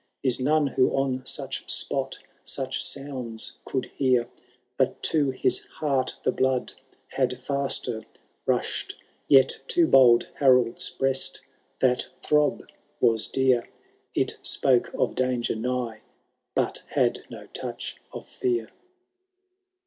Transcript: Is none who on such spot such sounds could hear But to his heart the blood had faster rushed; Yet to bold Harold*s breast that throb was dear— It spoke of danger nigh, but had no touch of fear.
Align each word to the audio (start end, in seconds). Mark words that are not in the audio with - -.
Is 0.23 0.39
none 0.39 0.65
who 0.65 0.89
on 0.95 1.23
such 1.27 1.69
spot 1.69 2.17
such 2.43 2.83
sounds 2.83 3.51
could 3.63 3.85
hear 3.85 4.27
But 4.75 5.03
to 5.03 5.29
his 5.29 5.59
heart 5.63 6.15
the 6.23 6.31
blood 6.31 6.73
had 7.07 7.39
faster 7.39 8.03
rushed; 8.47 8.95
Yet 9.27 9.59
to 9.67 9.85
bold 9.85 10.27
Harold*s 10.33 10.89
breast 10.89 11.41
that 11.77 12.07
throb 12.23 12.67
was 12.99 13.27
dear— 13.27 13.69
It 14.15 14.39
spoke 14.41 14.91
of 14.95 15.13
danger 15.13 15.53
nigh, 15.55 16.01
but 16.55 16.81
had 16.87 17.19
no 17.29 17.45
touch 17.53 17.95
of 18.11 18.25
fear. 18.25 18.69